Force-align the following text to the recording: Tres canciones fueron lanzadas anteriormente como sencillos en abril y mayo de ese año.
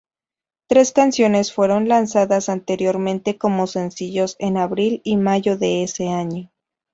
Tres 0.67 0.93
canciones 0.93 1.53
fueron 1.53 1.87
lanzadas 1.87 2.49
anteriormente 2.49 3.37
como 3.37 3.67
sencillos 3.67 4.35
en 4.39 4.57
abril 4.57 5.01
y 5.03 5.15
mayo 5.17 5.59
de 5.59 5.83
ese 5.83 6.07
año. 6.09 6.49